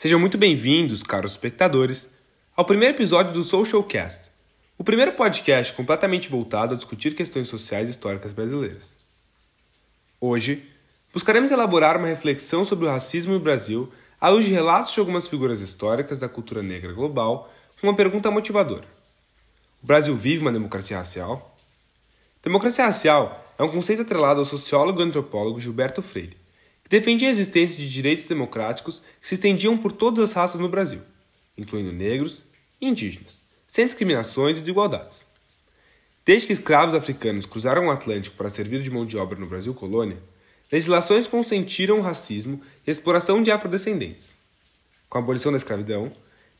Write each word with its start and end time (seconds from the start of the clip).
Sejam 0.00 0.18
muito 0.18 0.38
bem-vindos, 0.38 1.02
caros 1.02 1.32
espectadores, 1.32 2.08
ao 2.56 2.64
primeiro 2.64 2.94
episódio 2.94 3.34
do 3.34 3.42
Socialcast, 3.42 4.30
o 4.78 4.82
primeiro 4.82 5.12
podcast 5.12 5.74
completamente 5.74 6.30
voltado 6.30 6.72
a 6.72 6.76
discutir 6.78 7.14
questões 7.14 7.48
sociais 7.48 7.86
e 7.86 7.90
históricas 7.90 8.32
brasileiras. 8.32 8.96
Hoje, 10.18 10.64
buscaremos 11.12 11.52
elaborar 11.52 11.98
uma 11.98 12.06
reflexão 12.06 12.64
sobre 12.64 12.86
o 12.86 12.88
racismo 12.88 13.34
no 13.34 13.40
Brasil 13.40 13.92
à 14.18 14.30
luz 14.30 14.46
de 14.46 14.50
relatos 14.52 14.94
de 14.94 15.00
algumas 15.00 15.28
figuras 15.28 15.60
históricas 15.60 16.18
da 16.18 16.30
cultura 16.30 16.62
negra 16.62 16.94
global 16.94 17.52
com 17.78 17.86
uma 17.86 17.94
pergunta 17.94 18.30
motivadora. 18.30 18.88
O 19.82 19.86
Brasil 19.86 20.16
vive 20.16 20.40
uma 20.40 20.50
democracia 20.50 20.96
racial? 20.96 21.54
Democracia 22.42 22.86
racial 22.86 23.54
é 23.58 23.62
um 23.62 23.68
conceito 23.68 24.00
atrelado 24.00 24.40
ao 24.40 24.46
sociólogo 24.46 25.02
e 25.02 25.04
antropólogo 25.04 25.60
Gilberto 25.60 26.00
Freire, 26.00 26.39
defendia 26.90 27.28
a 27.28 27.30
existência 27.30 27.78
de 27.78 27.88
direitos 27.88 28.26
democráticos 28.26 29.00
que 29.20 29.28
se 29.28 29.34
estendiam 29.34 29.78
por 29.78 29.92
todas 29.92 30.24
as 30.24 30.32
raças 30.32 30.60
no 30.60 30.68
Brasil, 30.68 31.00
incluindo 31.56 31.92
negros 31.92 32.42
e 32.80 32.88
indígenas, 32.88 33.40
sem 33.68 33.86
discriminações 33.86 34.56
e 34.56 34.60
desigualdades. 34.60 35.24
Desde 36.26 36.48
que 36.48 36.52
escravos 36.52 36.96
africanos 36.96 37.46
cruzaram 37.46 37.86
o 37.86 37.90
Atlântico 37.92 38.36
para 38.36 38.50
servir 38.50 38.82
de 38.82 38.90
mão 38.90 39.06
de 39.06 39.16
obra 39.16 39.38
no 39.38 39.46
Brasil 39.46 39.72
colônia, 39.72 40.18
legislações 40.70 41.28
consentiram 41.28 42.00
o 42.00 42.02
racismo 42.02 42.60
e 42.84 42.90
a 42.90 42.92
exploração 42.92 43.40
de 43.40 43.52
afrodescendentes. 43.52 44.34
Com 45.08 45.18
a 45.18 45.20
abolição 45.20 45.52
da 45.52 45.58
escravidão, 45.58 46.12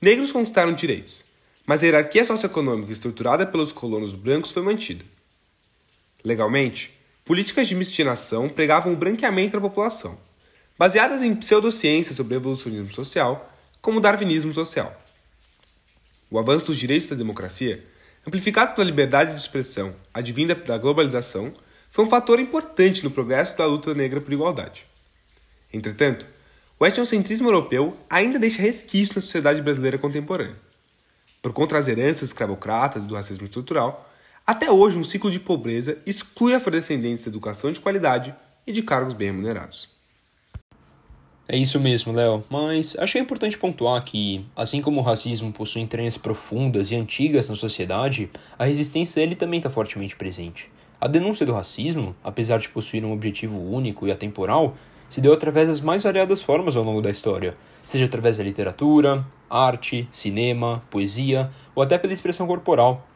negros 0.00 0.30
conquistaram 0.30 0.74
direitos, 0.74 1.24
mas 1.64 1.82
a 1.82 1.86
hierarquia 1.86 2.26
socioeconômica 2.26 2.92
estruturada 2.92 3.46
pelos 3.46 3.72
colonos 3.72 4.14
brancos 4.14 4.52
foi 4.52 4.62
mantida. 4.62 5.04
Legalmente, 6.22 6.97
políticas 7.28 7.68
de 7.68 7.74
miscigenação 7.74 8.48
pregavam 8.48 8.94
o 8.94 8.96
branqueamento 8.96 9.52
da 9.52 9.60
população, 9.60 10.18
baseadas 10.78 11.22
em 11.22 11.34
pseudociências 11.34 12.16
sobre 12.16 12.34
evolucionismo 12.34 12.90
social, 12.90 13.52
como 13.82 13.98
o 13.98 14.00
darwinismo 14.00 14.54
social. 14.54 14.98
O 16.30 16.38
avanço 16.38 16.68
dos 16.68 16.78
direitos 16.78 17.06
da 17.10 17.14
democracia, 17.14 17.84
amplificado 18.26 18.74
pela 18.74 18.86
liberdade 18.86 19.34
de 19.34 19.40
expressão 19.42 19.94
advinda 20.14 20.54
da 20.54 20.78
globalização, 20.78 21.52
foi 21.90 22.06
um 22.06 22.08
fator 22.08 22.40
importante 22.40 23.04
no 23.04 23.10
progresso 23.10 23.58
da 23.58 23.66
luta 23.66 23.92
negra 23.92 24.22
por 24.22 24.32
igualdade. 24.32 24.86
Entretanto, 25.70 26.26
o 26.80 26.86
etnocentrismo 26.86 27.48
europeu 27.48 27.94
ainda 28.08 28.38
deixa 28.38 28.62
resquícios 28.62 29.16
na 29.16 29.20
sociedade 29.20 29.60
brasileira 29.60 29.98
contemporânea. 29.98 30.56
Por 31.42 31.52
conta 31.52 31.74
das 31.74 31.88
heranças 31.88 32.30
escravocratas 32.30 33.04
do 33.04 33.14
racismo 33.14 33.44
estrutural, 33.44 34.10
até 34.48 34.72
hoje, 34.72 34.96
um 34.96 35.04
ciclo 35.04 35.30
de 35.30 35.38
pobreza 35.38 35.98
exclui 36.06 36.54
afrodescendentes 36.54 37.22
da 37.22 37.28
educação 37.28 37.70
de 37.70 37.80
qualidade 37.80 38.34
e 38.66 38.72
de 38.72 38.80
cargos 38.80 39.12
bem 39.12 39.26
remunerados. 39.26 39.90
É 41.46 41.54
isso 41.54 41.78
mesmo, 41.78 42.14
Léo, 42.14 42.42
mas 42.48 42.96
achei 42.98 43.20
importante 43.20 43.58
pontuar 43.58 44.02
que, 44.02 44.46
assim 44.56 44.80
como 44.80 45.00
o 45.00 45.04
racismo 45.04 45.52
possui 45.52 45.82
entranhas 45.82 46.16
profundas 46.16 46.90
e 46.90 46.96
antigas 46.96 47.46
na 47.46 47.56
sociedade, 47.56 48.30
a 48.58 48.64
resistência 48.64 49.20
a 49.20 49.22
ele 49.22 49.34
também 49.34 49.58
está 49.58 49.68
fortemente 49.68 50.16
presente. 50.16 50.72
A 50.98 51.06
denúncia 51.06 51.44
do 51.44 51.52
racismo, 51.52 52.16
apesar 52.24 52.58
de 52.58 52.70
possuir 52.70 53.04
um 53.04 53.12
objetivo 53.12 53.60
único 53.60 54.08
e 54.08 54.10
atemporal, 54.10 54.78
se 55.10 55.20
deu 55.20 55.34
através 55.34 55.68
das 55.68 55.82
mais 55.82 56.02
variadas 56.02 56.40
formas 56.40 56.74
ao 56.74 56.84
longo 56.84 57.02
da 57.02 57.10
história, 57.10 57.54
seja 57.86 58.06
através 58.06 58.38
da 58.38 58.44
literatura, 58.44 59.26
arte, 59.50 60.08
cinema, 60.10 60.82
poesia 60.88 61.50
ou 61.74 61.82
até 61.82 61.98
pela 61.98 62.14
expressão 62.14 62.46
corporal, 62.46 63.07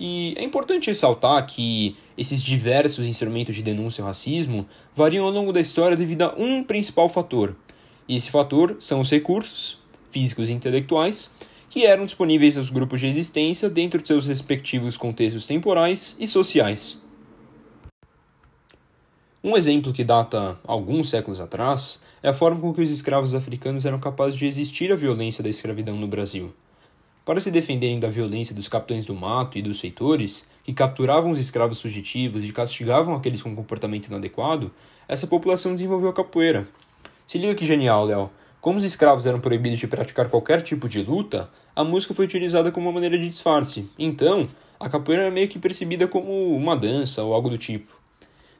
e 0.00 0.32
é 0.38 0.42
importante 0.42 0.88
ressaltar 0.88 1.46
que 1.46 1.94
esses 2.16 2.42
diversos 2.42 3.06
instrumentos 3.06 3.54
de 3.54 3.62
denúncia 3.62 4.00
ao 4.00 4.08
racismo 4.08 4.66
variam 4.96 5.26
ao 5.26 5.30
longo 5.30 5.52
da 5.52 5.60
história 5.60 5.94
devido 5.94 6.22
a 6.22 6.34
um 6.38 6.64
principal 6.64 7.10
fator. 7.10 7.54
E 8.08 8.16
esse 8.16 8.30
fator 8.30 8.76
são 8.80 9.00
os 9.00 9.10
recursos, 9.10 9.78
físicos 10.10 10.48
e 10.48 10.54
intelectuais, 10.54 11.30
que 11.68 11.84
eram 11.84 12.06
disponíveis 12.06 12.56
aos 12.56 12.70
grupos 12.70 12.98
de 12.98 13.08
existência 13.08 13.68
dentro 13.68 14.00
de 14.00 14.08
seus 14.08 14.26
respectivos 14.26 14.96
contextos 14.96 15.46
temporais 15.46 16.16
e 16.18 16.26
sociais. 16.26 17.04
Um 19.44 19.54
exemplo 19.54 19.92
que 19.92 20.02
data 20.02 20.58
alguns 20.66 21.10
séculos 21.10 21.40
atrás 21.40 22.02
é 22.22 22.30
a 22.30 22.34
forma 22.34 22.58
com 22.58 22.72
que 22.72 22.82
os 22.82 22.90
escravos 22.90 23.34
africanos 23.34 23.84
eram 23.84 24.00
capazes 24.00 24.38
de 24.38 24.46
resistir 24.46 24.90
à 24.90 24.96
violência 24.96 25.44
da 25.44 25.50
escravidão 25.50 25.96
no 25.96 26.08
Brasil. 26.08 26.54
Para 27.30 27.40
se 27.40 27.52
defenderem 27.52 28.00
da 28.00 28.10
violência 28.10 28.52
dos 28.52 28.66
capitães 28.66 29.06
do 29.06 29.14
mato 29.14 29.56
e 29.56 29.62
dos 29.62 29.78
feitores, 29.78 30.50
que 30.64 30.72
capturavam 30.72 31.30
os 31.30 31.38
escravos 31.38 31.80
fugitivos 31.80 32.44
e 32.44 32.50
castigavam 32.50 33.14
aqueles 33.14 33.40
com 33.40 33.54
comportamento 33.54 34.08
inadequado, 34.08 34.72
essa 35.06 35.28
população 35.28 35.76
desenvolveu 35.76 36.08
a 36.08 36.12
capoeira. 36.12 36.66
Se 37.28 37.38
liga 37.38 37.54
que 37.54 37.64
genial, 37.64 38.04
Léo. 38.04 38.30
Como 38.60 38.78
os 38.78 38.84
escravos 38.84 39.26
eram 39.26 39.38
proibidos 39.38 39.78
de 39.78 39.86
praticar 39.86 40.28
qualquer 40.28 40.60
tipo 40.60 40.88
de 40.88 41.04
luta, 41.04 41.48
a 41.76 41.84
música 41.84 42.12
foi 42.12 42.24
utilizada 42.24 42.72
como 42.72 42.88
uma 42.88 42.94
maneira 42.94 43.16
de 43.16 43.28
disfarce. 43.28 43.88
Então, 43.96 44.48
a 44.80 44.88
capoeira 44.88 45.22
era 45.22 45.30
meio 45.30 45.46
que 45.46 45.60
percebida 45.60 46.08
como 46.08 46.56
uma 46.56 46.76
dança 46.76 47.22
ou 47.22 47.32
algo 47.32 47.48
do 47.48 47.56
tipo. 47.56 47.99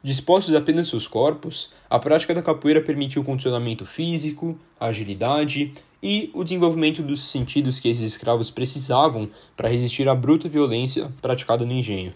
Dispostos 0.02 0.54
apenas 0.54 0.88
seus 0.88 1.06
corpos, 1.06 1.72
a 1.88 1.98
prática 1.98 2.34
da 2.34 2.40
capoeira 2.40 2.80
permitiu 2.80 3.20
o 3.20 3.24
condicionamento 3.24 3.84
físico, 3.84 4.58
a 4.78 4.86
agilidade 4.86 5.74
e 6.02 6.30
o 6.32 6.42
desenvolvimento 6.42 7.02
dos 7.02 7.22
sentidos 7.22 7.78
que 7.78 7.88
esses 7.88 8.12
escravos 8.12 8.50
precisavam 8.50 9.28
para 9.54 9.68
resistir 9.68 10.08
à 10.08 10.14
bruta 10.14 10.48
violência 10.48 11.12
praticada 11.20 11.66
no 11.66 11.72
engenho. 11.72 12.14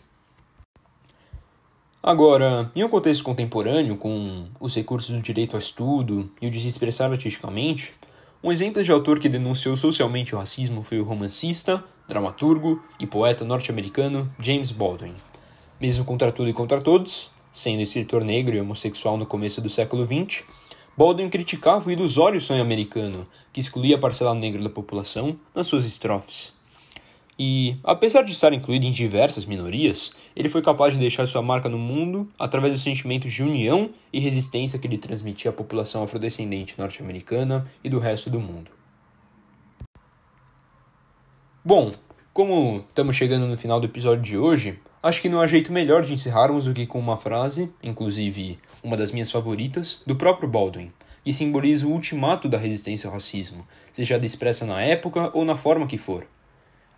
Agora, 2.03 2.71
em 2.75 2.83
um 2.85 2.89
contexto 2.89 3.25
contemporâneo, 3.25 3.97
com 3.97 4.47
os 4.59 4.75
recursos 4.75 5.15
do 5.15 5.21
direito 5.21 5.55
ao 5.55 5.59
estudo 5.59 6.31
e 6.41 6.47
o 6.47 6.51
de 6.51 6.61
se 6.61 6.69
expressar 6.69 7.11
artisticamente, 7.11 7.93
um 8.43 8.53
exemplo 8.53 8.83
de 8.83 8.93
autor 8.93 9.19
que 9.19 9.29
denunciou 9.29 9.77
socialmente 9.77 10.35
o 10.35 10.39
racismo 10.39 10.83
foi 10.83 11.01
o 11.01 11.05
romancista, 11.05 11.83
dramaturgo 12.07 12.83
e 12.99 13.07
poeta 13.07 13.45
norte-americano 13.45 14.31
James 14.39 14.71
Baldwin. 14.71 15.15
Mesmo 15.81 16.05
contra 16.05 16.31
tudo 16.31 16.51
e 16.51 16.53
contra 16.53 16.81
todos, 16.81 17.31
sendo 17.55 17.81
escritor 17.81 18.25
negro 18.25 18.57
e 18.57 18.61
homossexual 18.61 19.17
no 19.17 19.25
começo 19.25 19.61
do 19.61 19.71
século 19.71 20.05
XX, 20.05 20.43
Baldwin 20.97 21.31
criticava 21.31 21.89
o 21.89 21.93
ilusório 21.93 22.41
sonho 22.41 22.61
americano, 22.61 23.27
que 23.53 23.61
excluía 23.61 23.97
a 23.97 23.99
parcela 23.99 24.35
negra 24.35 24.61
da 24.61 24.69
população 24.69 25.39
nas 25.55 25.69
suas 25.69 25.87
estrofes. 25.87 26.53
E, 27.39 27.77
apesar 27.83 28.23
de 28.23 28.33
estar 28.33 28.53
incluído 28.53 28.87
em 28.87 28.91
diversas 28.91 29.45
minorias, 29.45 30.13
ele 30.37 30.49
foi 30.49 30.63
capaz 30.63 30.95
de 30.95 31.01
deixar 31.01 31.27
sua 31.27 31.43
marca 31.43 31.69
no 31.69 31.79
mundo 31.79 32.29
através 32.39 32.73
dos 32.73 32.83
sentimentos 32.83 33.33
de 33.33 33.43
união 33.43 33.91
e 34.13 34.21
resistência 34.21 34.79
que 34.79 34.87
ele 34.87 34.99
transmitia 34.99 35.51
à 35.51 35.55
população 35.55 36.03
afrodescendente 36.03 36.75
norte-americana 36.79 37.69
e 37.83 37.89
do 37.89 37.99
resto 37.99 38.31
do 38.31 38.39
mundo. 38.39 38.71
Bom, 41.65 41.93
como 42.33 42.85
estamos 42.89 43.17
chegando 43.17 43.47
no 43.47 43.57
final 43.57 43.81
do 43.81 43.87
episódio 43.87 44.23
de 44.23 44.39
hoje, 44.39 44.79
acho 45.05 45.21
que 45.21 45.29
não 45.29 45.39
há 45.39 45.47
jeito 45.47 45.71
melhor 45.71 46.03
de 46.03 46.15
encerrarmos 46.15 46.65
do 46.65 46.73
que 46.73 46.87
com 46.87 46.99
uma 46.99 47.19
frase, 47.19 47.71
inclusive 47.83 48.59
uma 48.83 48.97
das 48.97 49.13
minhas 49.13 49.31
favoritas, 49.31 50.03
do 50.07 50.17
próprio 50.17 50.49
Baldwin, 50.49 50.91
que 51.23 51.31
simboliza 51.31 51.87
o 51.87 51.93
ultimato 51.93 52.49
da 52.49 52.57
resistência 52.57 53.07
ao 53.07 53.13
racismo, 53.13 53.69
seja 53.93 54.17
expressa 54.17 54.65
na 54.65 54.81
época 54.81 55.31
ou 55.35 55.45
na 55.45 55.57
forma 55.57 55.87
que 55.87 55.99
for. 55.99 56.27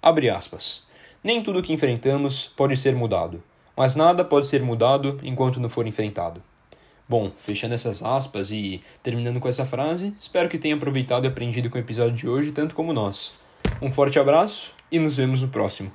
Abre 0.01 0.31
aspas. 0.31 0.87
Nem 1.23 1.43
tudo 1.43 1.65
que 1.65 1.73
enfrentamos 1.73 2.47
pode 2.47 2.77
ser 2.77 2.95
mudado, 2.95 3.43
mas 3.77 3.97
nada 3.97 4.25
pode 4.25 4.47
ser 4.47 4.63
mudado 4.63 5.19
enquanto 5.25 5.59
não 5.59 5.69
for 5.69 5.85
enfrentado. 5.85 6.41
Bom, 7.09 7.33
fechando 7.37 7.75
essas 7.75 8.05
aspas 8.05 8.53
e 8.53 8.81
terminando 9.03 9.41
com 9.41 9.49
essa 9.49 9.65
frase, 9.65 10.15
espero 10.17 10.49
que 10.49 10.59
tenha 10.59 10.77
aproveitado 10.77 11.25
e 11.25 11.29
aprendido 11.29 11.69
com 11.69 11.77
o 11.77 11.81
episódio 11.81 12.15
de 12.15 12.29
hoje 12.29 12.53
tanto 12.53 12.77
como 12.77 12.93
nós. 12.93 13.35
Um 13.83 13.91
forte 13.91 14.17
abraço 14.17 14.71
e 14.93 15.01
nos 15.01 15.17
vemos 15.17 15.43
no 15.43 15.49
próximo. 15.49 15.91